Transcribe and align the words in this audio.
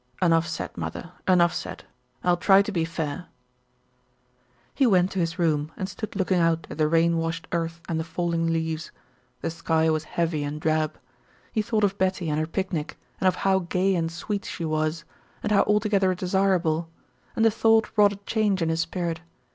"Enough 0.19 0.47
said, 0.47 0.75
mother, 0.75 1.11
enough 1.27 1.53
said. 1.53 1.83
I'll 2.23 2.35
try 2.35 2.63
to 2.63 2.71
be 2.71 2.85
fair." 2.85 3.27
He 4.73 4.87
went 4.87 5.11
to 5.11 5.19
his 5.19 5.37
room 5.37 5.71
and 5.77 5.87
stood 5.87 6.15
looking 6.15 6.39
out 6.39 6.65
at 6.71 6.79
the 6.79 6.87
rain 6.87 7.19
washed 7.19 7.47
earth 7.51 7.81
and 7.87 7.99
the 7.99 8.03
falling 8.03 8.47
leaves. 8.51 8.91
The 9.41 9.51
sky 9.51 9.91
was 9.91 10.05
heavy 10.05 10.43
and 10.43 10.59
drab. 10.59 10.97
He 11.51 11.61
thought 11.61 11.83
of 11.83 11.99
Betty 11.99 12.31
and 12.31 12.39
her 12.39 12.47
picnic 12.47 12.97
and 13.19 13.27
of 13.27 13.35
how 13.45 13.59
gay 13.59 13.93
and 13.93 14.11
sweet 14.11 14.43
she 14.45 14.65
was, 14.65 15.05
and 15.43 15.51
how 15.51 15.61
altogether 15.65 16.15
desirable, 16.15 16.89
and 17.35 17.45
the 17.45 17.51
thought 17.51 17.95
wrought 17.95 18.13
a 18.13 18.17
change 18.25 18.63
in 18.63 18.69
his 18.69 18.79
spirit. 18.81 19.21